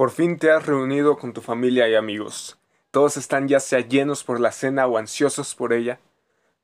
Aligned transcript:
Por 0.00 0.12
fin 0.12 0.38
te 0.38 0.50
has 0.50 0.64
reunido 0.64 1.18
con 1.18 1.34
tu 1.34 1.42
familia 1.42 1.86
y 1.86 1.94
amigos. 1.94 2.58
Todos 2.90 3.18
están 3.18 3.48
ya 3.48 3.60
sea 3.60 3.80
llenos 3.80 4.24
por 4.24 4.40
la 4.40 4.50
cena 4.50 4.86
o 4.86 4.96
ansiosos 4.96 5.54
por 5.54 5.74
ella. 5.74 6.00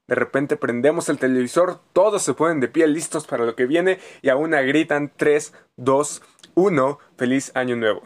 De 0.06 0.14
repente 0.14 0.56
prendemos 0.56 1.10
el 1.10 1.18
televisor, 1.18 1.80
todos 1.92 2.22
se 2.22 2.32
ponen 2.32 2.60
de 2.60 2.68
pie 2.68 2.86
listos 2.86 3.26
para 3.26 3.44
lo 3.44 3.54
que 3.54 3.66
viene 3.66 3.98
y 4.22 4.30
a 4.30 4.36
una 4.36 4.62
gritan 4.62 5.12
3, 5.14 5.52
2, 5.76 6.22
1, 6.54 6.98
feliz 7.18 7.52
año 7.54 7.76
nuevo. 7.76 8.04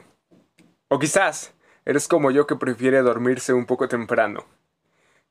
O 0.89 0.99
quizás 0.99 1.55
eres 1.85 2.09
como 2.09 2.33
yo 2.33 2.49
que 2.49 2.57
prefiere 2.57 3.01
dormirse 3.01 3.53
un 3.53 3.67
poco 3.67 3.87
temprano. 3.87 4.47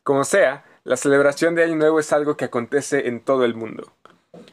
Como 0.04 0.24
sea, 0.24 0.64
la 0.86 0.96
celebración 0.96 1.56
de 1.56 1.66
año 1.66 1.76
nuevo 1.76 2.00
es 2.00 2.14
algo 2.14 2.38
que 2.38 2.46
acontece 2.46 3.10
en 3.10 3.20
todo 3.20 3.44
el 3.44 3.54
mundo. 3.54 3.92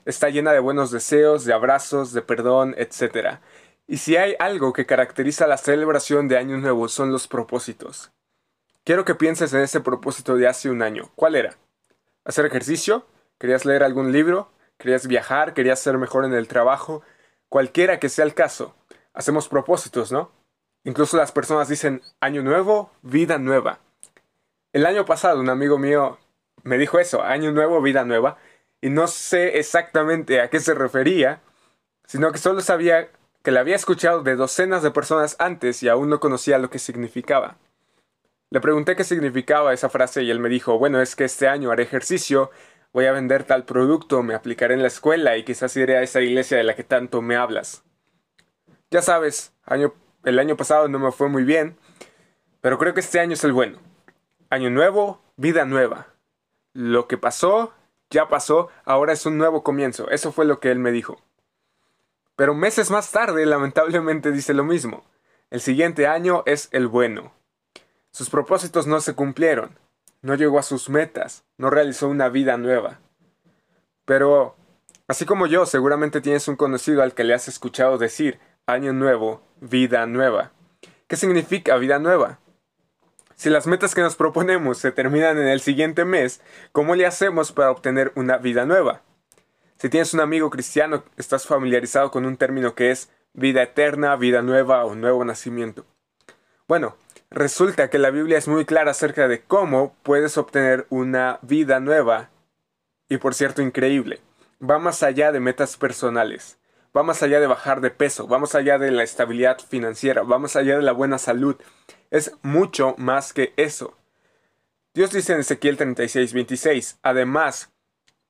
Está 0.07 0.29
llena 0.29 0.51
de 0.51 0.59
buenos 0.59 0.91
deseos, 0.91 1.45
de 1.45 1.53
abrazos, 1.53 2.13
de 2.13 2.23
perdón, 2.23 2.75
etc. 2.79 3.39
Y 3.89 3.99
si 3.99 4.17
hay 4.17 4.35
algo 4.39 4.73
que 4.73 4.87
caracteriza 4.87 5.47
la 5.47 5.59
celebración 5.59 6.27
de 6.27 6.37
Año 6.37 6.57
Nuevo 6.57 6.89
son 6.89 7.13
los 7.13 7.29
propósitos. 7.29 8.11
Quiero 8.85 9.05
que 9.05 9.15
pienses 9.15 9.53
en 9.53 9.61
ese 9.61 9.81
propósito 9.81 10.37
de 10.37 10.49
hace 10.49 10.71
un 10.71 10.83
año. 10.83 11.11
¿Cuál 11.15 11.37
era? 11.37 11.57
¿Hacer 12.25 12.47
ejercicio? 12.47 13.07
¿Querías 13.39 13.65
leer 13.65 13.85
algún 13.85 14.11
libro? 14.11 14.51
¿Querías 14.77 15.07
viajar? 15.07 15.55
¿Querías 15.55 15.79
ser 15.79 15.99
mejor 15.99 16.25
en 16.25 16.35
el 16.35 16.49
trabajo? 16.49 17.03
Cualquiera 17.49 18.01
que 18.01 18.09
sea 18.09 18.25
el 18.25 18.35
caso, 18.35 18.75
hacemos 19.15 19.49
propósitos, 19.49 20.11
¿no? 20.11 20.33
Incluso 20.83 21.17
las 21.17 21.33
personas 21.33 21.69
dicen 21.69 22.03
año 22.21 22.43
nuevo, 22.43 22.91
vida 23.03 23.39
nueva. 23.39 23.81
El 24.73 24.85
año 24.85 25.05
pasado 25.05 25.41
un 25.41 25.49
amigo 25.49 25.79
mío 25.79 26.19
me 26.65 26.79
dijo 26.79 26.99
eso, 26.99 27.23
año 27.23 27.53
nuevo, 27.53 27.81
vida 27.81 28.05
nueva, 28.05 28.37
y 28.81 28.91
no 28.91 29.07
sé 29.07 29.59
exactamente 29.59 30.41
a 30.41 30.51
qué 30.51 30.59
se 30.61 30.75
refería, 30.75 31.41
sino 32.05 32.33
que 32.33 32.39
solo 32.39 32.61
sabía 32.61 33.11
que 33.47 33.53
la 33.53 33.61
había 33.61 33.77
escuchado 33.77 34.25
de 34.25 34.35
docenas 34.35 34.83
de 34.83 34.91
personas 34.91 35.37
antes 35.39 35.81
y 35.85 35.89
aún 35.89 36.11
no 36.11 36.19
conocía 36.19 36.59
lo 36.59 36.69
que 36.69 36.81
significaba. 36.81 37.59
Le 38.51 38.61
pregunté 38.61 38.97
qué 38.97 39.05
significaba 39.05 39.73
esa 39.73 39.89
frase 39.89 40.25
y 40.25 40.33
él 40.33 40.41
me 40.41 40.49
dijo, 40.49 40.81
bueno, 40.81 41.01
es 41.01 41.15
que 41.15 41.23
este 41.23 41.47
año 41.47 41.71
haré 41.71 41.85
ejercicio, 41.85 42.51
voy 42.93 43.05
a 43.07 43.13
vender 43.13 43.45
tal 43.45 43.65
producto, 43.65 44.25
me 44.25 44.35
aplicaré 44.35 44.75
en 44.75 44.83
la 44.83 44.89
escuela 44.89 45.37
y 45.37 45.45
quizás 45.45 45.77
iré 45.77 45.97
a 45.97 46.03
esa 46.03 46.21
iglesia 46.23 46.57
de 46.57 46.65
la 46.65 46.75
que 46.75 46.83
tanto 46.83 47.23
me 47.23 47.37
hablas. 47.37 47.85
Ya 48.91 49.01
sabes, 49.01 49.53
año, 49.65 49.95
el 50.25 50.41
año 50.41 50.57
pasado 50.57 50.89
no 50.89 50.99
me 50.99 51.13
fue 51.13 51.29
muy 51.29 51.45
bien, 51.45 51.77
pero 52.61 52.79
creo 52.79 52.95
que 52.95 53.01
este 53.01 53.21
año 53.21 53.35
es 53.35 53.45
el 53.45 53.53
bueno. 53.53 53.79
Año 54.51 54.71
nuevo, 54.71 55.21
vida 55.37 55.65
nueva. 55.67 56.09
Lo 56.73 57.07
que 57.07 57.17
pasó, 57.17 57.73
ya 58.11 58.27
pasó, 58.27 58.71
ahora 58.85 59.13
es 59.13 59.25
un 59.25 59.39
nuevo 59.39 59.63
comienzo. 59.63 60.11
Eso 60.11 60.33
fue 60.33 60.47
lo 60.47 60.59
que 60.59 60.73
él 60.73 60.81
me 60.81 60.91
dijo. 60.91 61.23
Pero 62.37 62.55
meses 62.55 62.91
más 62.91 63.11
tarde, 63.11 63.47
lamentablemente, 63.47 64.31
dice 64.31 64.55
lo 64.55 64.63
mismo. 64.63 65.05
El 65.51 65.61
siguiente 65.61 66.07
año 66.07 66.43
es 66.47 66.69
el 66.73 66.87
bueno. 66.87 67.33
Sus 68.11 68.31
propósitos 68.31 68.87
no 68.87 69.01
se 69.01 69.15
cumplieron, 69.15 69.79
no 70.23 70.35
llegó 70.35 70.59
a 70.59 70.63
sus 70.63 70.89
metas, 70.89 71.45
no 71.57 71.71
realizó 71.71 72.09
una 72.09 72.29
vida 72.29 72.57
nueva. 72.57 73.01
Pero, 74.05 74.57
así 75.09 75.25
como 75.25 75.47
yo, 75.47 75.67
seguramente 75.67 76.21
tienes 76.21 76.47
un 76.49 76.57
conocido 76.57 77.03
al 77.03 77.15
que 77.15 77.25
le 77.25 77.35
has 77.35 77.49
escuchado 77.49 77.99
decir 77.99 78.39
año 78.67 78.93
nuevo, 78.93 79.43
vida 79.61 80.07
nueva. 80.07 80.53
¿Qué 81.09 81.17
significa 81.17 81.77
vida 81.77 81.99
nueva? 81.99 82.41
Si 83.37 83.51
las 83.51 83.67
metas 83.67 83.95
que 83.95 84.01
nos 84.01 84.17
proponemos 84.17 84.79
se 84.79 84.93
terminan 84.93 85.39
en 85.39 85.47
el 85.47 85.61
siguiente 85.61 86.05
mes, 86.05 86.41
¿cómo 86.73 86.95
le 86.95 87.07
hacemos 87.07 87.53
para 87.53 87.71
obtener 87.71 88.13
una 88.15 88.39
vida 88.39 88.65
nueva? 88.65 89.03
Si 89.79 89.91
tienes 89.91 90.15
un 90.15 90.21
amigo 90.21 90.49
cristiano, 90.49 91.05
estás 91.19 91.47
familiarizado 91.47 92.11
con 92.11 92.25
un 92.25 92.39
término 92.39 92.75
que 92.75 92.91
es 92.91 93.11
vida 93.35 93.63
eterna, 93.63 94.17
vida 94.17 94.41
nueva 94.41 94.85
o 94.87 94.95
nuevo 94.95 95.23
nacimiento. 95.23 95.85
Bueno, 96.67 96.97
resulta 97.31 97.91
que 97.91 97.99
la 97.99 98.11
Biblia 98.11 98.39
es 98.39 98.49
muy 98.49 98.65
clara 98.65 98.93
acerca 98.93 99.29
de 99.29 99.43
cómo 99.43 99.95
puedes 100.03 100.39
obtener 100.39 100.87
una 100.89 101.39
vida 101.43 101.79
nueva 101.79 102.31
y 103.11 103.19
por 103.19 103.35
cierto 103.35 103.61
increíble. 103.61 104.21
Va 104.63 104.79
más 104.79 105.03
allá 105.03 105.31
de 105.31 105.41
metas 105.41 105.77
personales, 105.77 106.59
va 106.97 107.03
más 107.03 107.23
allá 107.23 107.39
de 107.39 107.47
bajar 107.47 107.83
de 107.83 107.91
peso, 107.91 108.27
va 108.27 108.39
más 108.39 108.55
allá 108.55 108.79
de 108.79 108.91
la 108.91 109.03
estabilidad 109.03 109.59
financiera, 109.59 110.23
va 110.23 110.39
más 110.39 110.57
allá 110.57 110.77
de 110.77 110.83
la 110.83 110.93
buena 110.93 111.19
salud. 111.19 111.57
Es 112.11 112.33
mucho 112.41 112.95
más 112.97 113.35
que 113.35 113.53
eso. 113.59 113.95
Dios 114.95 115.11
dice 115.11 115.35
en 115.35 115.41
Ezequiel 115.41 115.77
36, 115.77 116.33
26, 116.33 116.99
además, 117.03 117.76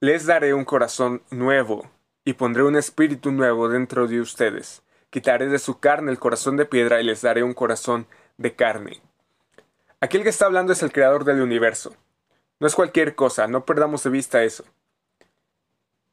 les 0.01 0.27
daré 0.27 0.53
un 0.53 0.65
corazón 0.65 1.23
nuevo, 1.31 1.91
y 2.25 2.35
pondré 2.35 2.65
un 2.65 2.77
espíritu 2.77 3.33
nuevo 3.33 3.69
dentro 3.69 4.07
de 4.07 4.21
ustedes. 4.21 4.83
Quitaré 5.11 5.49
de 5.49 5.59
su 5.59 5.79
carne 5.79 6.11
el 6.11 6.19
corazón 6.19 6.57
de 6.57 6.67
piedra 6.67 7.01
y 7.01 7.05
les 7.05 7.23
daré 7.23 7.43
un 7.43 7.55
corazón 7.55 8.07
de 8.37 8.55
carne. 8.55 9.01
Aquel 10.01 10.23
que 10.23 10.29
está 10.29 10.45
hablando 10.45 10.73
es 10.73 10.83
el 10.83 10.93
creador 10.93 11.25
del 11.25 11.41
universo. 11.41 11.95
No 12.59 12.67
es 12.67 12.75
cualquier 12.75 13.15
cosa, 13.15 13.47
no 13.47 13.65
perdamos 13.65 14.03
de 14.03 14.11
vista 14.11 14.43
eso. 14.43 14.65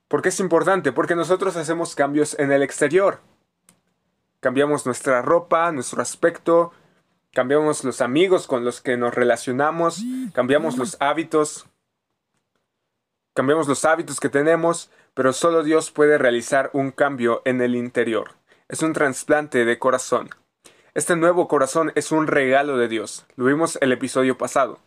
¿Por 0.07 0.21
qué 0.21 0.29
es 0.29 0.39
importante? 0.39 0.91
Porque 0.91 1.15
nosotros 1.15 1.55
hacemos 1.57 1.95
cambios 1.95 2.37
en 2.39 2.51
el 2.51 2.61
exterior. 2.61 3.19
Cambiamos 4.39 4.85
nuestra 4.85 5.21
ropa, 5.21 5.71
nuestro 5.71 6.01
aspecto, 6.01 6.71
cambiamos 7.33 7.83
los 7.83 8.01
amigos 8.01 8.45
con 8.45 8.63
los 8.63 8.81
que 8.81 8.95
nos 8.95 9.15
relacionamos, 9.15 10.03
cambiamos 10.33 10.77
los 10.77 10.95
hábitos, 10.99 11.65
cambiamos 13.33 13.67
los 13.67 13.85
hábitos 13.85 14.19
que 14.19 14.29
tenemos, 14.29 14.89
pero 15.13 15.33
solo 15.33 15.63
Dios 15.63 15.91
puede 15.91 16.17
realizar 16.17 16.69
un 16.73 16.91
cambio 16.91 17.41
en 17.45 17.61
el 17.61 17.75
interior. 17.75 18.31
Es 18.67 18.81
un 18.81 18.93
trasplante 18.93 19.65
de 19.65 19.79
corazón. 19.79 20.29
Este 20.93 21.15
nuevo 21.15 21.47
corazón 21.47 21.91
es 21.95 22.11
un 22.11 22.27
regalo 22.27 22.77
de 22.77 22.87
Dios. 22.87 23.25
Lo 23.35 23.45
vimos 23.45 23.77
el 23.81 23.91
episodio 23.91 24.37
pasado. 24.37 24.79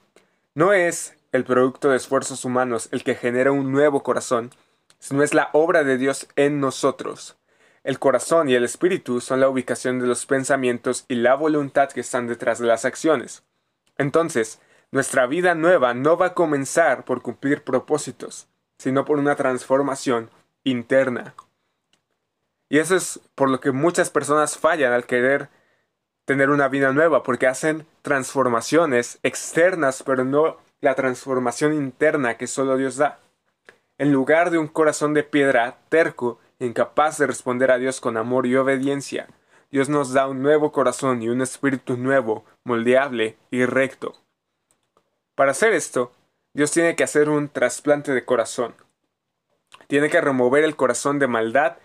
No 0.55 0.73
es 0.73 1.17
el 1.33 1.45
producto 1.45 1.91
de 1.91 1.97
esfuerzos 1.97 2.45
humanos 2.45 2.89
el 2.93 3.05
que 3.05 3.15
genera 3.15 3.53
un 3.53 3.73
nuevo 3.73 4.03
corazón, 4.03 4.51
sino 4.99 5.23
es 5.23 5.35
la 5.35 5.51
obra 5.53 5.85
de 5.85 5.99
Dios 5.99 6.29
en 6.37 6.61
nosotros. 6.61 7.37
El 7.85 7.99
corazón 7.99 8.49
y 8.49 8.55
el 8.55 8.65
espíritu 8.65 9.21
son 9.21 9.41
la 9.41 9.49
ubicación 9.49 10.01
de 10.01 10.07
los 10.07 10.27
pensamientos 10.27 11.05
y 11.09 11.17
la 11.17 11.35
voluntad 11.35 11.89
que 11.91 12.01
están 12.01 12.27
detrás 12.27 12.59
de 12.59 12.67
las 12.67 12.85
acciones. 12.85 13.45
Entonces, 13.99 14.61
nuestra 14.97 15.27
vida 15.27 15.55
nueva 15.55 15.93
no 15.93 16.17
va 16.17 16.29
a 16.29 16.35
comenzar 16.35 17.05
por 17.05 17.21
cumplir 17.21 17.63
propósitos, 17.63 18.49
sino 18.79 19.05
por 19.05 19.19
una 19.19 19.37
transformación 19.37 20.31
interna. 20.65 21.35
Y 22.71 22.79
eso 22.79 22.97
es 22.97 23.21
por 23.35 23.51
lo 23.51 23.61
que 23.61 23.73
muchas 23.73 24.09
personas 24.09 24.57
fallan 24.57 24.95
al 24.95 25.05
querer 25.05 25.51
tener 26.25 26.49
una 26.49 26.69
vida 26.69 26.95
nueva, 26.95 27.23
porque 27.23 27.47
hacen 27.47 27.87
transformaciones 28.01 29.19
externas, 29.23 30.03
pero 30.03 30.25
no 30.25 30.57
la 30.81 30.95
transformación 30.95 31.75
interna 31.75 32.39
que 32.39 32.47
solo 32.47 32.79
Dios 32.79 32.97
da. 32.97 33.19
En 33.99 34.13
lugar 34.13 34.51
de 34.51 34.57
un 34.57 34.67
corazón 34.67 35.13
de 35.13 35.25
piedra 35.25 35.77
terco, 35.91 36.41
incapaz 36.59 37.19
de 37.19 37.27
responder 37.27 37.71
a 37.71 37.77
Dios 37.77 38.01
con 38.01 38.17
amor 38.17 38.47
y 38.47 38.57
obediencia, 38.57 39.29
Dios 39.71 39.91
nos 39.91 40.15
da 40.15 40.27
un 40.27 40.43
nuevo 40.43 40.73
corazón 40.73 41.23
y 41.23 41.29
un 41.29 41.43
espíritu 41.43 41.99
nuevo, 41.99 42.47
moldeable 42.65 43.37
y 43.51 43.67
recto. 43.67 44.15
Para 45.37 45.53
hacer 45.53 45.75
esto, 45.75 46.13
Dios 46.55 46.73
tiene 46.73 46.97
que 46.97 47.05
hacer 47.05 47.29
un 47.29 47.51
trasplante 47.51 48.13
de 48.13 48.25
corazón. 48.25 48.75
Tiene 49.87 50.09
que 50.09 50.21
remover 50.21 50.65
el 50.65 50.75
corazón 50.77 51.19
de 51.19 51.29
maldad 51.29 51.77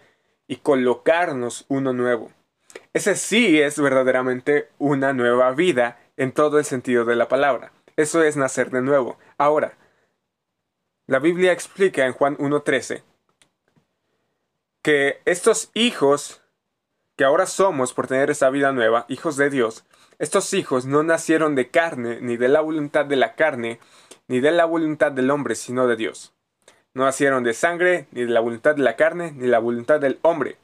y 0.47 0.56
colocarnos 0.56 1.66
uno 1.67 1.91
nuevo. 1.91 2.31
Ese 2.94 3.16
sí 3.16 3.61
es 3.61 3.78
verdaderamente 3.78 4.69
una 4.79 5.11
nueva 5.11 5.51
vida 5.51 6.00
en 6.16 6.31
todo 6.31 6.59
el 6.59 6.66
sentido 6.66 7.03
de 7.03 7.17
la 7.17 7.28
palabra. 7.28 7.73
Eso 7.97 8.23
es 8.23 8.38
nacer 8.38 8.72
de 8.72 8.81
nuevo. 8.81 9.19
Ahora, 9.38 9.78
la 11.06 11.19
Biblia 11.19 11.51
explica 11.51 12.06
en 12.06 12.13
Juan 12.13 12.38
1.13 12.38 13.03
que 14.81 15.22
estos 15.25 15.72
hijos 15.73 16.41
que 17.17 17.25
ahora 17.25 17.45
somos 17.47 17.94
por 17.94 18.07
tener 18.07 18.29
esa 18.29 18.50
vida 18.50 18.72
nueva, 18.72 19.06
hijos 19.09 19.35
de 19.35 19.49
Dios, 19.49 19.84
estos 20.22 20.53
hijos 20.53 20.85
no 20.85 21.02
nacieron 21.02 21.56
de 21.56 21.70
carne, 21.70 22.20
ni 22.22 22.38
de 22.38 22.47
la 22.47 22.62
voluntad 22.62 23.06
de 23.06 23.16
la 23.16 23.34
carne, 23.34 23.79
ni 24.28 24.40
de 24.40 24.52
la 24.52 24.66
voluntad 24.66 25.12
del 25.12 25.32
hombre, 25.32 25.56
sino 25.56 25.88
de 25.88 25.96
Dios. 25.96 26.32
No 26.94 27.06
nacieron 27.06 27.44
de 27.44 27.56
sangre, 27.56 28.06
ni 28.12 28.22
de 28.22 28.29
la 28.29 28.40
voluntad 28.40 28.76
de 28.76 28.84
la 28.84 28.96
carne, 28.96 29.32
ni 29.32 29.41
de 29.41 29.47
la 29.47 29.58
voluntad 29.58 30.00
del 30.00 30.20
hombre. 30.22 30.59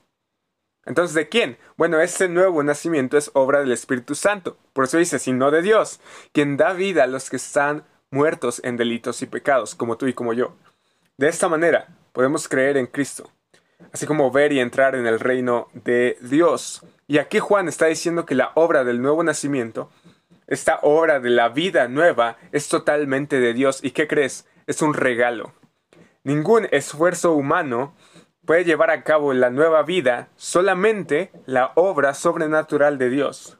Entonces, 0.86 1.16
¿de 1.16 1.28
quién? 1.28 1.58
Bueno, 1.76 2.00
este 2.00 2.30
nuevo 2.30 2.62
nacimiento 2.62 3.18
es 3.18 3.32
obra 3.34 3.62
del 3.62 3.72
Espíritu 3.72 4.14
Santo. 4.14 4.58
Por 4.74 4.84
eso 4.84 5.00
dice, 5.00 5.18
sino 5.18 5.50
de 5.50 5.64
Dios, 5.64 6.02
quien 6.34 6.56
da 6.56 6.74
vida 6.74 7.06
a 7.06 7.08
los 7.08 7.32
que 7.32 7.38
están 7.38 7.84
muertos 8.12 8.62
en 8.64 8.78
delitos 8.78 9.24
y 9.24 9.26
pecados, 9.26 9.74
como 9.74 9.98
tú 9.98 10.06
y 10.06 10.14
como 10.14 10.34
yo. 10.34 10.56
De 11.18 11.30
esta 11.30 11.50
manera, 11.50 11.88
podemos 12.14 12.48
creer 12.48 12.78
en 12.78 12.86
Cristo 12.86 13.32
así 13.92 14.06
como 14.06 14.32
ver 14.32 14.52
y 14.52 14.60
entrar 14.60 14.96
en 14.96 15.08
el 15.08 15.20
reino 15.20 15.68
de 15.74 16.18
Dios. 16.22 16.84
Y 17.08 17.20
aquí 17.20 17.40
Juan 17.40 17.68
está 17.68 17.88
diciendo 17.88 18.26
que 18.26 18.36
la 18.36 18.52
obra 18.56 18.84
del 18.84 19.02
nuevo 19.02 19.24
nacimiento, 19.24 19.90
esta 20.48 20.80
obra 20.82 21.20
de 21.20 21.30
la 21.30 21.50
vida 21.50 21.88
nueva, 21.88 22.38
es 22.52 22.70
totalmente 22.70 23.40
de 23.40 23.54
Dios. 23.54 23.84
¿Y 23.84 23.92
qué 23.92 24.08
crees? 24.08 24.48
Es 24.66 24.82
un 24.82 24.94
regalo. 24.94 25.54
Ningún 26.24 26.68
esfuerzo 26.72 27.34
humano 27.34 27.94
puede 28.46 28.66
llevar 28.66 28.92
a 28.92 29.04
cabo 29.04 29.34
la 29.34 29.50
nueva 29.50 29.84
vida 29.84 30.30
solamente 30.36 31.32
la 31.46 31.72
obra 31.76 32.14
sobrenatural 32.14 32.98
de 32.98 33.10
Dios. 33.10 33.58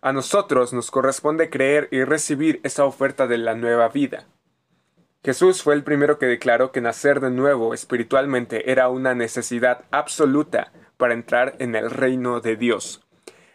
A 0.00 0.12
nosotros 0.12 0.72
nos 0.72 0.90
corresponde 0.90 1.50
creer 1.50 1.88
y 1.90 2.04
recibir 2.04 2.60
esa 2.62 2.84
oferta 2.84 3.26
de 3.26 3.38
la 3.38 3.54
nueva 3.54 3.88
vida. 3.88 4.26
Jesús 5.24 5.62
fue 5.62 5.74
el 5.74 5.84
primero 5.84 6.18
que 6.18 6.26
declaró 6.26 6.70
que 6.70 6.82
nacer 6.82 7.20
de 7.20 7.30
nuevo 7.30 7.72
espiritualmente 7.72 8.70
era 8.70 8.90
una 8.90 9.14
necesidad 9.14 9.86
absoluta 9.90 10.70
para 10.98 11.14
entrar 11.14 11.56
en 11.60 11.74
el 11.74 11.90
reino 11.90 12.40
de 12.40 12.56
Dios. 12.56 13.02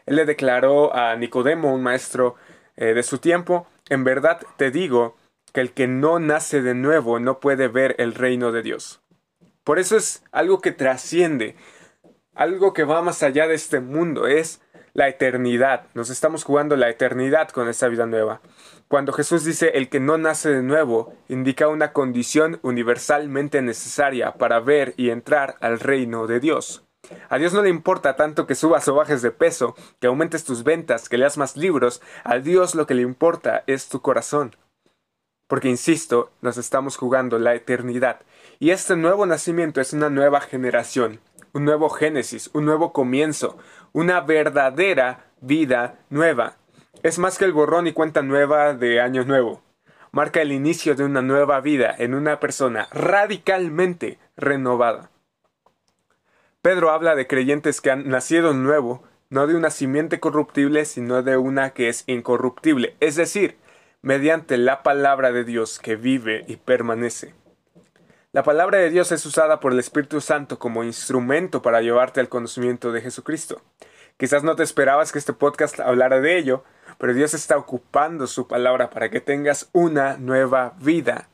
Él 0.07 0.15
le 0.15 0.25
declaró 0.25 0.95
a 0.95 1.15
Nicodemo, 1.15 1.71
un 1.71 1.83
maestro 1.83 2.35
eh, 2.75 2.95
de 2.95 3.03
su 3.03 3.19
tiempo, 3.19 3.67
en 3.87 4.03
verdad 4.03 4.41
te 4.57 4.71
digo 4.71 5.15
que 5.53 5.61
el 5.61 5.71
que 5.71 5.87
no 5.87 6.17
nace 6.17 6.63
de 6.63 6.73
nuevo 6.73 7.19
no 7.19 7.39
puede 7.39 7.67
ver 7.67 7.95
el 7.99 8.15
reino 8.15 8.51
de 8.51 8.63
Dios. 8.63 9.01
Por 9.63 9.77
eso 9.77 9.95
es 9.95 10.23
algo 10.31 10.61
que 10.61 10.71
trasciende, 10.71 11.55
algo 12.33 12.73
que 12.73 12.83
va 12.83 13.03
más 13.03 13.21
allá 13.21 13.47
de 13.47 13.53
este 13.53 13.79
mundo, 13.79 14.25
es 14.25 14.59
la 14.99 15.07
eternidad. 15.07 15.83
Nos 15.93 16.09
estamos 16.09 16.43
jugando 16.43 16.75
la 16.75 16.89
eternidad 16.89 17.47
con 17.51 17.69
esta 17.69 17.87
vida 17.87 18.05
nueva. 18.05 18.41
Cuando 18.89 19.13
Jesús 19.13 19.45
dice 19.45 19.71
el 19.75 19.87
que 19.87 20.01
no 20.01 20.17
nace 20.17 20.49
de 20.49 20.61
nuevo, 20.61 21.13
indica 21.29 21.69
una 21.69 21.93
condición 21.93 22.59
universalmente 22.63 23.61
necesaria 23.61 24.33
para 24.33 24.59
ver 24.59 24.93
y 24.97 25.09
entrar 25.09 25.55
al 25.61 25.79
reino 25.79 26.27
de 26.27 26.41
Dios. 26.41 26.83
A 27.29 27.37
Dios 27.37 27.53
no 27.53 27.61
le 27.61 27.69
importa 27.69 28.17
tanto 28.17 28.45
que 28.45 28.55
subas 28.55 28.89
o 28.89 28.95
bajes 28.95 29.21
de 29.21 29.31
peso, 29.31 29.73
que 30.01 30.07
aumentes 30.07 30.43
tus 30.43 30.65
ventas, 30.65 31.07
que 31.07 31.17
leas 31.17 31.37
más 31.37 31.55
libros, 31.55 32.01
a 32.25 32.39
Dios 32.39 32.75
lo 32.75 32.85
que 32.85 32.93
le 32.93 33.01
importa 33.01 33.63
es 33.67 33.87
tu 33.87 34.01
corazón. 34.01 34.57
Porque, 35.47 35.69
insisto, 35.69 36.29
nos 36.41 36.57
estamos 36.57 36.97
jugando 36.97 37.39
la 37.39 37.55
eternidad, 37.55 38.19
y 38.59 38.71
este 38.71 38.97
nuevo 38.97 39.25
nacimiento 39.25 39.79
es 39.79 39.93
una 39.93 40.09
nueva 40.09 40.41
generación, 40.41 41.21
un 41.53 41.65
nuevo 41.65 41.89
génesis, 41.89 42.49
un 42.53 42.65
nuevo 42.65 42.93
comienzo, 42.93 43.57
una 43.91 44.21
verdadera 44.21 45.31
vida 45.41 45.99
nueva. 46.09 46.57
Es 47.03 47.19
más 47.19 47.37
que 47.37 47.45
el 47.45 47.53
borrón 47.53 47.87
y 47.87 47.93
cuenta 47.93 48.21
nueva 48.21 48.73
de 48.73 49.01
Año 49.01 49.23
Nuevo. 49.23 49.61
Marca 50.11 50.41
el 50.41 50.51
inicio 50.51 50.95
de 50.95 51.03
una 51.03 51.21
nueva 51.21 51.61
vida 51.61 51.93
en 51.97 52.13
una 52.13 52.39
persona 52.39 52.87
radicalmente 52.91 54.19
renovada. 54.35 55.11
Pedro 56.61 56.89
habla 56.91 57.15
de 57.15 57.27
creyentes 57.27 57.79
que 57.79 57.91
han 57.91 58.09
nacido 58.09 58.53
nuevo, 58.53 59.03
no 59.29 59.47
de 59.47 59.55
una 59.55 59.69
simiente 59.69 60.19
corruptible, 60.19 60.85
sino 60.85 61.21
de 61.23 61.37
una 61.37 61.69
que 61.69 61.87
es 61.87 62.03
incorruptible, 62.07 62.95
es 62.99 63.15
decir, 63.15 63.57
mediante 64.01 64.57
la 64.57 64.83
palabra 64.83 65.31
de 65.31 65.43
Dios 65.43 65.79
que 65.79 65.95
vive 65.95 66.43
y 66.47 66.57
permanece. 66.57 67.33
La 68.31 68.43
palabra 68.43 68.77
de 68.77 68.91
Dios 68.91 69.11
es 69.11 69.25
usada 69.25 69.59
por 69.59 69.71
el 69.71 69.79
Espíritu 69.79 70.21
Santo 70.21 70.59
como 70.59 70.83
instrumento 70.83 71.63
para 71.63 71.81
llevarte 71.81 72.19
al 72.19 72.29
conocimiento 72.29 72.91
de 72.91 73.01
Jesucristo. 73.01 73.59
Quizás 74.17 74.43
no 74.43 74.55
te 74.55 74.61
esperabas 74.61 75.11
que 75.11 75.17
este 75.17 75.33
podcast 75.33 75.79
hablara 75.79 76.21
de 76.21 76.37
ello, 76.37 76.63
pero 76.99 77.15
Dios 77.15 77.33
está 77.33 77.57
ocupando 77.57 78.27
su 78.27 78.47
palabra 78.47 78.91
para 78.91 79.09
que 79.09 79.19
tengas 79.19 79.71
una 79.71 80.17
nueva 80.17 80.75
vida. 80.79 81.27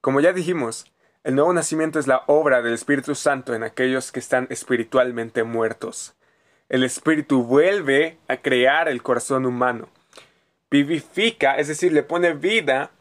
Como 0.00 0.20
ya 0.20 0.32
dijimos, 0.32 0.86
el 1.24 1.34
nuevo 1.34 1.52
nacimiento 1.52 1.98
es 1.98 2.06
la 2.06 2.22
obra 2.28 2.62
del 2.62 2.74
Espíritu 2.74 3.16
Santo 3.16 3.52
en 3.52 3.64
aquellos 3.64 4.12
que 4.12 4.20
están 4.20 4.46
espiritualmente 4.50 5.42
muertos. 5.42 6.14
El 6.68 6.84
Espíritu 6.84 7.42
vuelve 7.42 8.18
a 8.28 8.36
crear 8.36 8.88
el 8.88 9.02
corazón 9.02 9.46
humano. 9.46 9.88
Vivifica, 10.70 11.56
es 11.56 11.66
decir, 11.66 11.92
le 11.92 12.04
pone 12.04 12.34
vida 12.34 12.92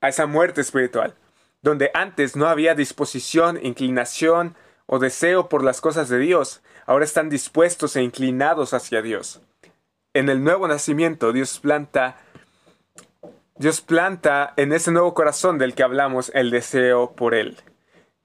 a 0.00 0.08
esa 0.08 0.26
muerte 0.26 0.62
espiritual, 0.62 1.14
donde 1.62 1.90
antes 1.94 2.36
no 2.36 2.48
había 2.48 2.74
disposición, 2.74 3.58
inclinación 3.62 4.56
o 4.86 4.98
deseo 4.98 5.48
por 5.48 5.62
las 5.62 5.80
cosas 5.80 6.08
de 6.08 6.18
Dios, 6.18 6.62
ahora 6.86 7.04
están 7.04 7.28
dispuestos 7.28 7.96
e 7.96 8.02
inclinados 8.02 8.74
hacia 8.74 9.02
Dios 9.02 9.40
en 10.14 10.28
el 10.28 10.42
nuevo 10.42 10.66
nacimiento 10.66 11.32
Dios 11.32 11.58
planta 11.60 12.16
Dios 13.56 13.80
planta 13.80 14.54
en 14.56 14.72
ese 14.72 14.90
nuevo 14.90 15.12
corazón 15.14 15.58
del 15.58 15.74
que 15.74 15.82
hablamos 15.82 16.32
el 16.34 16.50
deseo 16.50 17.12
por 17.12 17.34
él, 17.34 17.58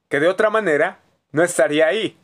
que 0.07 0.21
de 0.21 0.29
otra 0.29 0.49
manera 0.49 0.99
no 1.33 1.43
estaría 1.43 1.87
ahí. 1.87 2.17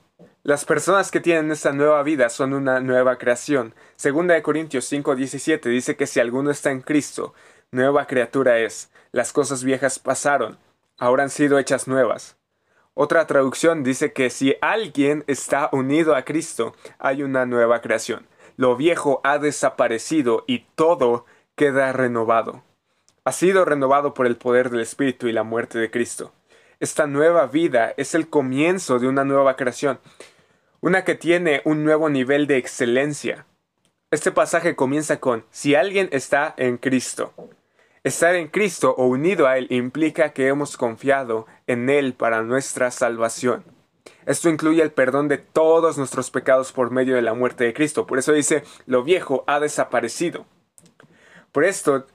Las 0.43 0.63
personas 0.63 1.11
que 1.11 1.19
tienen 1.19 1.51
esta 1.51 1.73
nueva 1.73 2.01
vida 2.03 2.29
son 2.29 2.53
una 2.53 2.79
nueva 2.79 3.17
creación. 3.17 3.75
Segunda 3.97 4.33
de 4.33 4.41
Corintios 4.41 4.89
5:17 4.89 5.69
dice 5.69 5.97
que 5.97 6.07
si 6.07 6.21
alguno 6.21 6.51
está 6.51 6.71
en 6.71 6.79
Cristo, 6.79 7.33
nueva 7.69 8.07
criatura 8.07 8.59
es. 8.59 8.89
Las 9.11 9.33
cosas 9.33 9.65
viejas 9.65 9.99
pasaron, 9.99 10.57
ahora 11.01 11.23
han 11.23 11.29
sido 11.29 11.59
hechas 11.59 11.89
nuevas. 11.89 12.37
Otra 12.93 13.27
traducción 13.27 13.83
dice 13.83 14.13
que 14.13 14.29
si 14.29 14.55
alguien 14.61 15.25
está 15.27 15.67
unido 15.73 16.15
a 16.15 16.23
Cristo, 16.23 16.73
hay 16.97 17.23
una 17.23 17.45
nueva 17.45 17.81
creación 17.81 18.27
lo 18.61 18.75
viejo 18.75 19.21
ha 19.23 19.39
desaparecido 19.39 20.43
y 20.45 20.67
todo 20.75 21.25
queda 21.55 21.91
renovado. 21.93 22.63
Ha 23.23 23.31
sido 23.31 23.65
renovado 23.65 24.13
por 24.13 24.27
el 24.27 24.37
poder 24.37 24.69
del 24.69 24.81
Espíritu 24.81 25.27
y 25.27 25.31
la 25.31 25.41
muerte 25.41 25.79
de 25.79 25.89
Cristo. 25.89 26.31
Esta 26.79 27.07
nueva 27.07 27.47
vida 27.47 27.93
es 27.97 28.13
el 28.13 28.29
comienzo 28.29 28.99
de 28.99 29.07
una 29.07 29.23
nueva 29.23 29.55
creación, 29.55 29.99
una 30.79 31.03
que 31.03 31.15
tiene 31.15 31.63
un 31.65 31.83
nuevo 31.83 32.09
nivel 32.09 32.45
de 32.45 32.57
excelencia. 32.57 33.47
Este 34.11 34.31
pasaje 34.31 34.75
comienza 34.75 35.19
con 35.19 35.43
si 35.49 35.73
alguien 35.73 36.09
está 36.11 36.53
en 36.57 36.77
Cristo. 36.77 37.33
Estar 38.03 38.33
en 38.33 38.47
Cristo 38.47 38.95
o 38.97 39.05
unido 39.05 39.47
a 39.47 39.59
Él 39.59 39.67
implica 39.69 40.33
que 40.33 40.47
hemos 40.47 40.75
confiado 40.75 41.45
en 41.67 41.87
Él 41.87 42.15
para 42.15 42.41
nuestra 42.41 42.89
salvación. 42.89 43.63
Esto 44.25 44.49
incluye 44.49 44.81
el 44.81 44.91
perdón 44.91 45.27
de 45.27 45.37
todos 45.37 45.99
nuestros 45.99 46.31
pecados 46.31 46.71
por 46.71 46.89
medio 46.89 47.15
de 47.15 47.21
la 47.21 47.35
muerte 47.35 47.63
de 47.63 47.75
Cristo. 47.75 48.07
Por 48.07 48.17
eso 48.17 48.33
dice, 48.33 48.63
lo 48.87 49.03
viejo 49.03 49.43
ha 49.45 49.59
desaparecido. 49.59 50.47
Por 51.51 51.63
esto 51.63 52.07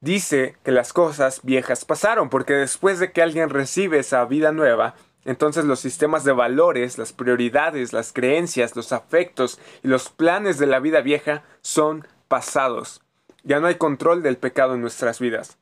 dice 0.00 0.56
que 0.64 0.72
las 0.72 0.92
cosas 0.92 1.40
viejas 1.44 1.84
pasaron, 1.84 2.30
porque 2.30 2.54
después 2.54 2.98
de 2.98 3.12
que 3.12 3.22
alguien 3.22 3.48
recibe 3.48 4.00
esa 4.00 4.24
vida 4.24 4.50
nueva, 4.50 4.96
entonces 5.24 5.64
los 5.64 5.78
sistemas 5.78 6.24
de 6.24 6.32
valores, 6.32 6.98
las 6.98 7.12
prioridades, 7.12 7.92
las 7.92 8.12
creencias, 8.12 8.74
los 8.74 8.92
afectos 8.92 9.60
y 9.84 9.88
los 9.88 10.08
planes 10.08 10.58
de 10.58 10.66
la 10.66 10.80
vida 10.80 11.00
vieja 11.00 11.44
son 11.60 12.08
pasados. 12.26 13.02
Ya 13.42 13.60
no 13.60 13.66
hay 13.66 13.76
control 13.76 14.22
del 14.22 14.36
pecado 14.36 14.74
en 14.74 14.80
nuestras 14.80 15.20
vidas. 15.20 15.58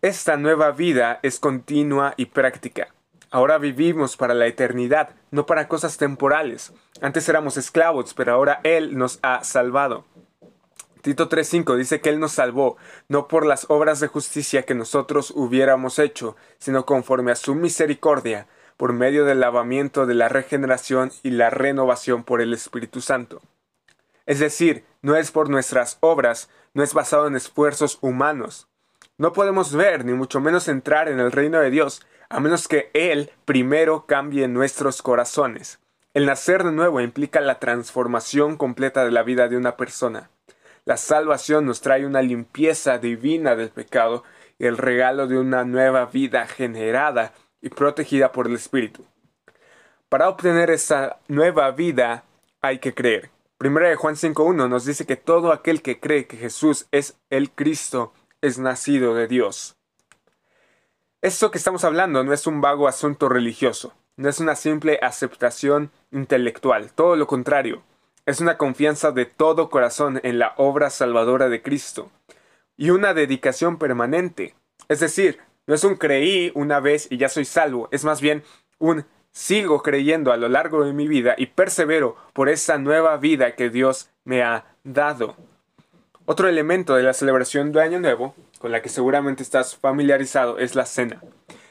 Esta 0.00 0.36
nueva 0.36 0.72
vida 0.72 1.20
es 1.22 1.38
continua 1.38 2.14
y 2.16 2.26
práctica. 2.26 2.88
Ahora 3.30 3.58
vivimos 3.58 4.16
para 4.16 4.34
la 4.34 4.46
eternidad, 4.46 5.10
no 5.30 5.46
para 5.46 5.68
cosas 5.68 5.96
temporales. 5.96 6.72
Antes 7.00 7.28
éramos 7.28 7.56
esclavos, 7.56 8.12
pero 8.12 8.34
ahora 8.34 8.60
Él 8.62 8.98
nos 8.98 9.18
ha 9.22 9.42
salvado. 9.42 10.04
Tito 11.02 11.28
3.5 11.28 11.76
dice 11.76 12.00
que 12.00 12.10
Él 12.10 12.20
nos 12.20 12.32
salvó, 12.32 12.76
no 13.08 13.26
por 13.28 13.46
las 13.46 13.66
obras 13.68 14.00
de 14.00 14.06
justicia 14.06 14.62
que 14.64 14.74
nosotros 14.74 15.32
hubiéramos 15.34 15.98
hecho, 15.98 16.36
sino 16.58 16.84
conforme 16.86 17.32
a 17.32 17.36
su 17.36 17.54
misericordia, 17.54 18.46
por 18.76 18.92
medio 18.92 19.24
del 19.24 19.40
lavamiento 19.40 20.06
de 20.06 20.14
la 20.14 20.28
regeneración 20.28 21.10
y 21.22 21.30
la 21.30 21.50
renovación 21.50 22.24
por 22.24 22.40
el 22.40 22.52
Espíritu 22.52 23.00
Santo. 23.00 23.40
Es 24.26 24.38
decir, 24.38 24.84
no 25.02 25.16
es 25.16 25.30
por 25.30 25.48
nuestras 25.48 25.98
obras, 26.00 26.48
no 26.74 26.82
es 26.82 26.94
basado 26.94 27.26
en 27.26 27.36
esfuerzos 27.36 27.98
humanos. 28.00 28.68
No 29.18 29.32
podemos 29.32 29.74
ver, 29.74 30.04
ni 30.04 30.12
mucho 30.12 30.40
menos 30.40 30.68
entrar 30.68 31.08
en 31.08 31.20
el 31.20 31.32
reino 31.32 31.60
de 31.60 31.70
Dios, 31.70 32.06
a 32.28 32.40
menos 32.40 32.66
que 32.66 32.90
Él 32.94 33.30
primero 33.44 34.06
cambie 34.06 34.48
nuestros 34.48 35.02
corazones. 35.02 35.80
El 36.14 36.26
nacer 36.26 36.64
de 36.64 36.72
nuevo 36.72 37.00
implica 37.00 37.40
la 37.40 37.58
transformación 37.58 38.56
completa 38.56 39.04
de 39.04 39.10
la 39.10 39.22
vida 39.22 39.48
de 39.48 39.56
una 39.56 39.76
persona. 39.76 40.30
La 40.84 40.96
salvación 40.96 41.66
nos 41.66 41.80
trae 41.80 42.04
una 42.06 42.22
limpieza 42.22 42.98
divina 42.98 43.54
del 43.54 43.70
pecado 43.70 44.24
y 44.58 44.66
el 44.66 44.78
regalo 44.78 45.26
de 45.26 45.38
una 45.38 45.64
nueva 45.64 46.06
vida 46.06 46.46
generada 46.46 47.32
y 47.60 47.68
protegida 47.68 48.32
por 48.32 48.46
el 48.46 48.54
Espíritu. 48.54 49.04
Para 50.08 50.28
obtener 50.28 50.70
esa 50.70 51.18
nueva 51.28 51.70
vida 51.70 52.24
hay 52.60 52.78
que 52.78 52.92
creer. 52.94 53.30
Primera 53.62 53.90
de 53.90 53.94
Juan 53.94 54.16
5.1 54.16 54.68
nos 54.68 54.84
dice 54.84 55.06
que 55.06 55.14
todo 55.14 55.52
aquel 55.52 55.82
que 55.82 56.00
cree 56.00 56.26
que 56.26 56.36
Jesús 56.36 56.88
es 56.90 57.16
el 57.30 57.52
Cristo 57.52 58.12
es 58.40 58.58
nacido 58.58 59.14
de 59.14 59.28
Dios. 59.28 59.76
Esto 61.20 61.52
que 61.52 61.58
estamos 61.58 61.84
hablando 61.84 62.24
no 62.24 62.32
es 62.32 62.48
un 62.48 62.60
vago 62.60 62.88
asunto 62.88 63.28
religioso, 63.28 63.94
no 64.16 64.28
es 64.28 64.40
una 64.40 64.56
simple 64.56 64.98
aceptación 65.00 65.92
intelectual, 66.10 66.92
todo 66.92 67.14
lo 67.14 67.28
contrario, 67.28 67.84
es 68.26 68.40
una 68.40 68.58
confianza 68.58 69.12
de 69.12 69.26
todo 69.26 69.70
corazón 69.70 70.20
en 70.24 70.40
la 70.40 70.54
obra 70.56 70.90
salvadora 70.90 71.48
de 71.48 71.62
Cristo 71.62 72.10
y 72.76 72.90
una 72.90 73.14
dedicación 73.14 73.78
permanente. 73.78 74.56
Es 74.88 74.98
decir, 74.98 75.38
no 75.68 75.76
es 75.76 75.84
un 75.84 75.94
creí 75.94 76.50
una 76.56 76.80
vez 76.80 77.06
y 77.12 77.16
ya 77.16 77.28
soy 77.28 77.44
salvo, 77.44 77.88
es 77.92 78.02
más 78.02 78.20
bien 78.20 78.42
un 78.80 79.06
sigo 79.32 79.82
creyendo 79.82 80.32
a 80.32 80.36
lo 80.36 80.48
largo 80.48 80.84
de 80.84 80.92
mi 80.92 81.08
vida 81.08 81.34
y 81.36 81.46
persevero 81.46 82.16
por 82.32 82.48
esa 82.48 82.78
nueva 82.78 83.16
vida 83.16 83.56
que 83.56 83.70
Dios 83.70 84.10
me 84.24 84.42
ha 84.42 84.66
dado. 84.84 85.36
Otro 86.24 86.48
elemento 86.48 86.94
de 86.94 87.02
la 87.02 87.14
celebración 87.14 87.72
de 87.72 87.82
Año 87.82 87.98
Nuevo 87.98 88.34
con 88.58 88.70
la 88.70 88.80
que 88.80 88.88
seguramente 88.88 89.42
estás 89.42 89.76
familiarizado 89.76 90.58
es 90.58 90.76
la 90.76 90.86
cena. 90.86 91.20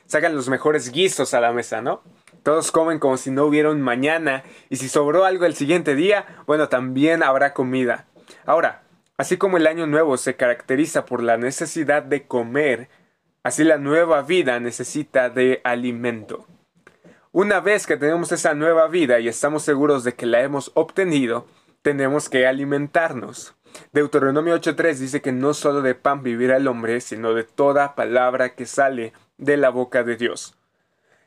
Sacan 0.07 0.35
los 0.35 0.49
mejores 0.49 0.91
guisos 0.91 1.33
a 1.33 1.39
la 1.39 1.53
mesa, 1.53 1.81
¿no? 1.81 2.01
Todos 2.43 2.71
comen 2.71 2.99
como 2.99 3.15
si 3.15 3.31
no 3.31 3.45
hubiera 3.45 3.69
un 3.69 3.81
mañana 3.81 4.43
y 4.69 4.75
si 4.75 4.89
sobró 4.89 5.23
algo 5.23 5.45
el 5.45 5.55
siguiente 5.55 5.95
día, 5.95 6.25
bueno, 6.47 6.67
también 6.67 7.23
habrá 7.23 7.53
comida. 7.53 8.07
Ahora, 8.45 8.83
así 9.15 9.37
como 9.37 9.55
el 9.55 9.67
año 9.67 9.87
nuevo 9.87 10.17
se 10.17 10.35
caracteriza 10.35 11.05
por 11.05 11.23
la 11.23 11.37
necesidad 11.37 12.03
de 12.03 12.27
comer, 12.27 12.89
así 13.43 13.63
la 13.63 13.77
nueva 13.77 14.23
vida 14.23 14.59
necesita 14.59 15.29
de 15.29 15.61
alimento. 15.63 16.45
Una 17.33 17.61
vez 17.61 17.87
que 17.87 17.95
tenemos 17.95 18.33
esa 18.33 18.53
nueva 18.55 18.89
vida 18.89 19.21
y 19.21 19.29
estamos 19.29 19.63
seguros 19.63 20.03
de 20.03 20.15
que 20.15 20.25
la 20.25 20.41
hemos 20.41 20.71
obtenido, 20.73 21.47
tenemos 21.81 22.27
que 22.27 22.45
alimentarnos. 22.45 23.55
Deuteronomio 23.93 24.53
8.3 24.57 24.95
dice 24.95 25.21
que 25.21 25.31
no 25.31 25.53
solo 25.53 25.81
de 25.81 25.95
pan 25.95 26.23
vivirá 26.23 26.57
el 26.57 26.67
hombre, 26.67 26.99
sino 26.99 27.33
de 27.33 27.45
toda 27.45 27.95
palabra 27.95 28.53
que 28.53 28.65
sale 28.65 29.13
de 29.37 29.55
la 29.55 29.69
boca 29.69 30.03
de 30.03 30.17
Dios. 30.17 30.57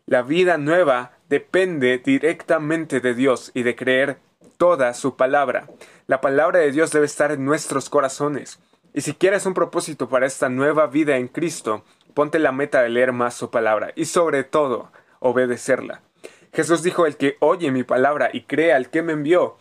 La 0.05 0.21
vida 0.21 0.59
nueva 0.59 1.13
depende 1.31 1.97
directamente 1.97 3.01
de 3.01 3.15
Dios 3.15 3.51
y 3.55 3.63
de 3.63 3.75
creer 3.75 4.19
toda 4.59 4.93
su 4.93 5.17
palabra. 5.17 5.71
La 6.07 6.21
palabra 6.21 6.59
de 6.59 6.71
Dios 6.71 6.93
debe 6.93 7.07
estar 7.07 7.33
en 7.33 7.47
nuestros 7.47 7.89
corazones. 7.89 8.61
Y 8.93 9.01
si 9.01 9.15
quieres 9.15 9.47
un 9.47 9.55
propósito 9.55 10.11
para 10.11 10.27
esta 10.27 10.51
nueva 10.51 10.87
vida 10.87 11.17
en 11.17 11.29
Cristo, 11.29 11.83
ponte 12.13 12.39
la 12.39 12.53
meta 12.53 12.83
de 12.83 12.91
leer 12.91 13.13
más 13.13 13.33
su 13.33 13.51
palabra 13.51 13.93
y 13.97 14.05
sobre 14.05 14.45
todo, 14.45 14.93
obedecerla. 15.25 16.03
Jesús 16.53 16.83
dijo, 16.83 17.07
el 17.07 17.17
que 17.17 17.37
oye 17.41 17.73
mi 17.73 17.83
palabra 17.83 18.31
y 18.33 18.43
cree 18.43 18.73
al 18.73 18.91
que 18.91 19.03
me 19.03 19.15
envió, 19.15 19.57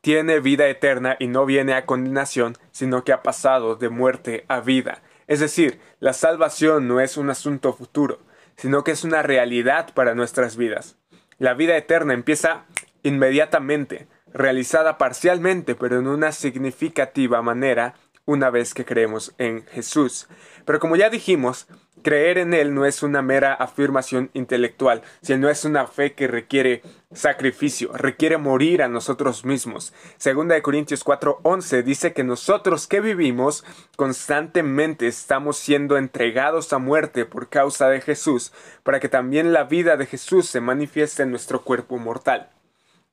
tiene 0.00 0.38
vida 0.38 0.68
eterna 0.68 1.16
y 1.18 1.26
no 1.26 1.44
viene 1.46 1.74
a 1.74 1.84
condenación, 1.84 2.56
sino 2.70 3.02
que 3.02 3.12
ha 3.12 3.22
pasado 3.22 3.74
de 3.74 3.88
muerte 3.88 4.44
a 4.48 4.60
vida. 4.60 5.02
Es 5.26 5.40
decir, 5.40 5.80
la 5.98 6.12
salvación 6.12 6.86
no 6.86 7.00
es 7.00 7.16
un 7.16 7.28
asunto 7.28 7.72
futuro, 7.72 8.20
sino 8.56 8.84
que 8.84 8.92
es 8.92 9.02
una 9.02 9.22
realidad 9.22 9.92
para 9.94 10.14
nuestras 10.14 10.56
vidas. 10.56 10.96
La 11.38 11.54
vida 11.54 11.76
eterna 11.76 12.14
empieza 12.14 12.66
inmediatamente, 13.02 14.06
realizada 14.32 14.96
parcialmente, 14.96 15.74
pero 15.74 15.98
en 15.98 16.06
una 16.06 16.30
significativa 16.30 17.42
manera, 17.42 17.94
una 18.24 18.50
vez 18.50 18.74
que 18.74 18.84
creemos 18.84 19.34
en 19.38 19.66
Jesús. 19.66 20.28
Pero 20.64 20.78
como 20.78 20.96
ya 20.96 21.10
dijimos, 21.10 21.66
creer 22.06 22.38
en 22.38 22.54
Él 22.54 22.72
no 22.72 22.84
es 22.84 23.02
una 23.02 23.20
mera 23.20 23.52
afirmación 23.52 24.30
intelectual, 24.32 25.02
sino 25.22 25.50
es 25.50 25.64
una 25.64 25.88
fe 25.88 26.12
que 26.14 26.28
requiere 26.28 26.82
sacrificio, 27.12 27.90
requiere 27.94 28.38
morir 28.38 28.84
a 28.84 28.88
nosotros 28.88 29.44
mismos. 29.44 29.92
Segunda 30.16 30.54
de 30.54 30.62
Corintios 30.62 31.04
4:11 31.04 31.82
dice 31.82 32.12
que 32.12 32.22
nosotros 32.22 32.86
que 32.86 33.00
vivimos 33.00 33.64
constantemente 33.96 35.08
estamos 35.08 35.56
siendo 35.56 35.98
entregados 35.98 36.72
a 36.72 36.78
muerte 36.78 37.24
por 37.24 37.48
causa 37.48 37.88
de 37.88 38.00
Jesús, 38.00 38.52
para 38.84 39.00
que 39.00 39.08
también 39.08 39.52
la 39.52 39.64
vida 39.64 39.96
de 39.96 40.06
Jesús 40.06 40.46
se 40.46 40.60
manifieste 40.60 41.24
en 41.24 41.32
nuestro 41.32 41.62
cuerpo 41.62 41.98
mortal. 41.98 42.50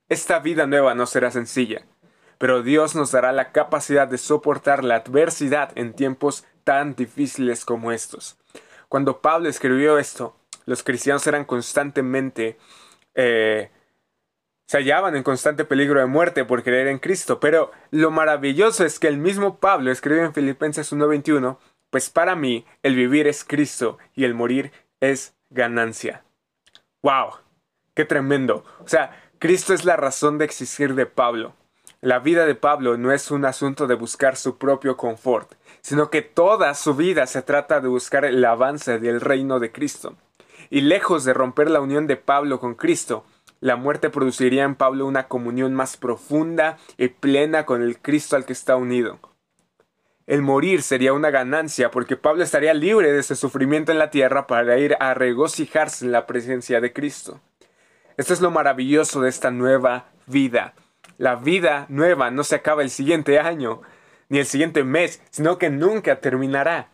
Esta 0.07 0.37
vida 0.37 0.67
nueva 0.67 0.93
no 0.93 1.07
será 1.07 1.31
sencilla, 1.31 1.87
pero 2.37 2.61
Dios 2.61 2.93
nos 2.93 3.11
dará 3.11 3.31
la 3.31 3.51
capacidad 3.51 4.07
de 4.07 4.19
soportar 4.19 4.83
la 4.83 4.97
adversidad 4.97 5.71
en 5.73 5.93
tiempos 5.93 6.45
tan 6.63 6.93
difíciles 6.93 7.65
como 7.65 7.91
estos. 7.91 8.37
Cuando 8.93 9.21
Pablo 9.21 9.49
escribió 9.49 9.97
esto, 9.97 10.35
los 10.67 10.83
cristianos 10.83 11.25
eran 11.25 11.45
constantemente 11.45 12.59
eh, 13.15 13.71
se 14.67 14.77
hallaban 14.77 15.15
en 15.15 15.23
constante 15.23 15.65
peligro 15.65 15.99
de 15.99 16.05
muerte 16.05 16.45
por 16.45 16.61
creer 16.61 16.85
en 16.85 16.99
Cristo. 16.99 17.39
Pero 17.39 17.71
lo 17.89 18.11
maravilloso 18.11 18.85
es 18.85 18.99
que 18.99 19.07
el 19.07 19.17
mismo 19.17 19.57
Pablo 19.57 19.91
escribe 19.91 20.21
en 20.21 20.35
Filipenses 20.35 20.93
1:21, 20.93 21.57
pues 21.89 22.11
para 22.11 22.35
mí 22.35 22.67
el 22.83 22.95
vivir 22.95 23.25
es 23.25 23.43
Cristo 23.43 23.97
y 24.13 24.25
el 24.25 24.35
morir 24.35 24.71
es 24.99 25.33
ganancia. 25.49 26.23
¡Wow! 27.01 27.37
¡Qué 27.95 28.05
tremendo! 28.05 28.63
O 28.77 28.87
sea, 28.87 29.19
Cristo 29.39 29.73
es 29.73 29.85
la 29.85 29.97
razón 29.97 30.37
de 30.37 30.45
existir 30.45 30.93
de 30.93 31.07
Pablo. 31.07 31.55
La 31.99 32.19
vida 32.19 32.45
de 32.45 32.53
Pablo 32.53 32.97
no 32.97 33.11
es 33.11 33.31
un 33.31 33.45
asunto 33.45 33.87
de 33.87 33.95
buscar 33.95 34.35
su 34.35 34.59
propio 34.59 34.97
confort, 34.97 35.53
sino 35.83 36.09
que 36.09 36.21
toda 36.21 36.73
su 36.73 36.95
vida 36.95 37.27
se 37.27 37.41
trata 37.41 37.81
de 37.81 37.89
buscar 37.89 38.23
el 38.23 38.43
avance 38.43 38.99
del 38.99 39.19
reino 39.19 39.59
de 39.59 39.71
Cristo. 39.71 40.15
Y 40.69 40.81
lejos 40.81 41.25
de 41.25 41.33
romper 41.33 41.69
la 41.69 41.81
unión 41.81 42.07
de 42.07 42.15
Pablo 42.15 42.59
con 42.59 42.73
Cristo, 42.73 43.25
la 43.59 43.75
muerte 43.75 44.09
produciría 44.09 44.63
en 44.63 44.75
Pablo 44.75 45.05
una 45.05 45.27
comunión 45.27 45.73
más 45.73 45.97
profunda 45.97 46.77
y 46.97 47.09
plena 47.09 47.65
con 47.65 47.83
el 47.83 47.99
Cristo 47.99 48.37
al 48.37 48.45
que 48.45 48.53
está 48.53 48.77
unido. 48.77 49.19
El 50.25 50.41
morir 50.41 50.83
sería 50.83 51.11
una 51.11 51.31
ganancia 51.31 51.91
porque 51.91 52.15
Pablo 52.15 52.43
estaría 52.43 52.73
libre 52.73 53.11
de 53.11 53.19
ese 53.19 53.35
sufrimiento 53.35 53.91
en 53.91 53.99
la 53.99 54.09
tierra 54.09 54.47
para 54.47 54.77
ir 54.79 54.95
a 55.01 55.13
regocijarse 55.13 56.05
en 56.05 56.13
la 56.13 56.25
presencia 56.25 56.79
de 56.79 56.93
Cristo. 56.93 57.41
Esto 58.15 58.31
es 58.33 58.39
lo 58.39 58.51
maravilloso 58.51 59.21
de 59.21 59.29
esta 59.29 59.51
nueva 59.51 60.05
vida. 60.27 60.75
La 61.17 61.35
vida 61.35 61.85
nueva 61.89 62.31
no 62.31 62.45
se 62.45 62.55
acaba 62.55 62.83
el 62.83 62.89
siguiente 62.89 63.37
año, 63.39 63.81
ni 64.29 64.39
el 64.39 64.45
siguiente 64.45 64.83
mes, 64.83 65.21
sino 65.29 65.57
que 65.57 65.69
nunca 65.69 66.19
terminará. 66.19 66.89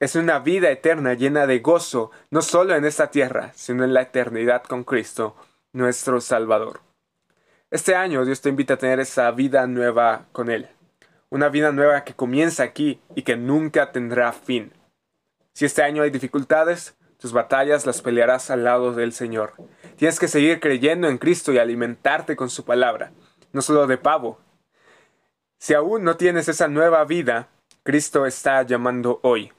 Es 0.00 0.16
una 0.16 0.38
vida 0.38 0.70
eterna 0.70 1.14
llena 1.14 1.46
de 1.46 1.60
gozo, 1.60 2.10
no 2.30 2.42
solo 2.42 2.74
en 2.74 2.84
esta 2.84 3.10
tierra, 3.10 3.52
sino 3.54 3.84
en 3.84 3.94
la 3.94 4.02
eternidad 4.02 4.62
con 4.64 4.84
Cristo 4.84 5.36
nuestro 5.72 6.20
Salvador. 6.20 6.80
Este 7.70 7.94
año 7.94 8.24
Dios 8.24 8.40
te 8.40 8.48
invita 8.48 8.74
a 8.74 8.78
tener 8.78 9.00
esa 9.00 9.30
vida 9.30 9.66
nueva 9.66 10.26
con 10.32 10.50
Él. 10.50 10.68
Una 11.30 11.48
vida 11.48 11.72
nueva 11.72 12.04
que 12.04 12.14
comienza 12.14 12.62
aquí 12.62 13.00
y 13.16 13.22
que 13.22 13.36
nunca 13.36 13.90
tendrá 13.90 14.32
fin. 14.32 14.72
Si 15.52 15.64
este 15.64 15.82
año 15.82 16.02
hay 16.02 16.10
dificultades, 16.10 16.96
tus 17.18 17.32
batallas 17.32 17.86
las 17.86 18.02
pelearás 18.02 18.50
al 18.50 18.64
lado 18.64 18.92
del 18.92 19.12
Señor. 19.12 19.54
Tienes 19.96 20.20
que 20.20 20.28
seguir 20.28 20.60
creyendo 20.60 21.08
en 21.08 21.18
Cristo 21.18 21.52
y 21.52 21.58
alimentarte 21.58 22.36
con 22.36 22.50
su 22.50 22.64
palabra, 22.64 23.12
no 23.52 23.62
solo 23.62 23.86
de 23.86 23.96
pavo. 23.96 24.38
Si 25.64 25.72
aún 25.72 26.04
no 26.04 26.18
tienes 26.18 26.46
esa 26.50 26.68
nueva 26.68 27.02
vida, 27.06 27.48
Cristo 27.84 28.26
está 28.26 28.62
llamando 28.64 29.20
hoy. 29.22 29.50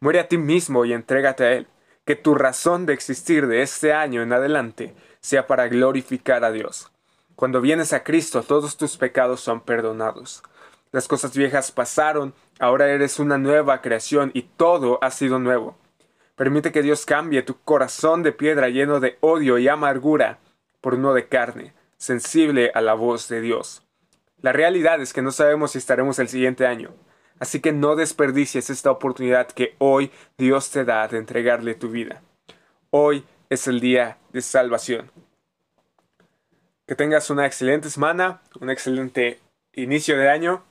Muere 0.00 0.18
a 0.18 0.26
ti 0.26 0.36
mismo 0.36 0.84
y 0.84 0.92
entrégate 0.92 1.44
a 1.44 1.52
Él. 1.52 1.68
Que 2.04 2.16
tu 2.16 2.34
razón 2.34 2.86
de 2.86 2.92
existir 2.92 3.46
de 3.46 3.62
este 3.62 3.92
año 3.92 4.20
en 4.20 4.32
adelante 4.32 4.96
sea 5.20 5.46
para 5.46 5.68
glorificar 5.68 6.42
a 6.42 6.50
Dios. 6.50 6.90
Cuando 7.36 7.60
vienes 7.60 7.92
a 7.92 8.02
Cristo, 8.02 8.42
todos 8.42 8.76
tus 8.76 8.96
pecados 8.96 9.40
son 9.40 9.60
perdonados. 9.60 10.42
Las 10.90 11.06
cosas 11.06 11.36
viejas 11.36 11.70
pasaron, 11.70 12.34
ahora 12.58 12.88
eres 12.88 13.20
una 13.20 13.38
nueva 13.38 13.80
creación 13.80 14.32
y 14.34 14.42
todo 14.42 14.98
ha 15.02 15.12
sido 15.12 15.38
nuevo. 15.38 15.78
Permite 16.34 16.72
que 16.72 16.82
Dios 16.82 17.06
cambie 17.06 17.42
tu 17.42 17.60
corazón 17.60 18.24
de 18.24 18.32
piedra 18.32 18.70
lleno 18.70 18.98
de 18.98 19.18
odio 19.20 19.58
y 19.58 19.68
amargura 19.68 20.40
por 20.80 20.94
uno 20.94 21.14
de 21.14 21.28
carne, 21.28 21.74
sensible 21.96 22.72
a 22.74 22.80
la 22.80 22.94
voz 22.94 23.28
de 23.28 23.40
Dios. 23.40 23.84
La 24.40 24.52
realidad 24.52 25.00
es 25.00 25.12
que 25.12 25.22
no 25.22 25.32
sabemos 25.32 25.72
si 25.72 25.78
estaremos 25.78 26.18
el 26.20 26.28
siguiente 26.28 26.66
año, 26.66 26.94
así 27.40 27.60
que 27.60 27.72
no 27.72 27.96
desperdicies 27.96 28.70
esta 28.70 28.90
oportunidad 28.90 29.48
que 29.48 29.74
hoy 29.78 30.12
Dios 30.36 30.70
te 30.70 30.84
da 30.84 31.08
de 31.08 31.18
entregarle 31.18 31.74
tu 31.74 31.90
vida. 31.90 32.22
Hoy 32.90 33.24
es 33.50 33.66
el 33.66 33.80
día 33.80 34.18
de 34.32 34.40
salvación. 34.40 35.10
Que 36.86 36.94
tengas 36.94 37.30
una 37.30 37.46
excelente 37.46 37.90
semana, 37.90 38.40
un 38.60 38.70
excelente 38.70 39.40
inicio 39.72 40.16
de 40.16 40.30
año. 40.30 40.64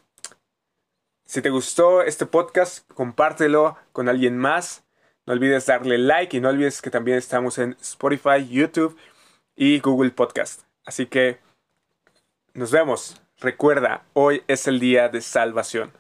Si 1.26 1.42
te 1.42 1.50
gustó 1.50 2.02
este 2.02 2.26
podcast, 2.26 2.90
compártelo 2.94 3.78
con 3.92 4.08
alguien 4.08 4.38
más. 4.38 4.86
No 5.26 5.34
olvides 5.34 5.66
darle 5.66 5.98
like 5.98 6.38
y 6.38 6.40
no 6.40 6.50
olvides 6.50 6.82
que 6.82 6.90
también 6.90 7.18
estamos 7.18 7.58
en 7.58 7.76
Spotify, 7.82 8.48
YouTube 8.50 8.98
y 9.58 9.82
Google 9.82 10.12
Podcast. 10.12 10.62
Así 10.86 11.06
que 11.06 11.40
nos 12.54 12.72
vemos. 12.72 13.22
Recuerda, 13.40 14.02
hoy 14.14 14.42
es 14.48 14.68
el 14.68 14.80
día 14.80 15.10
de 15.10 15.22
salvación. 15.22 15.92